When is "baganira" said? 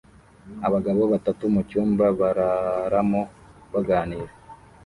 3.73-4.31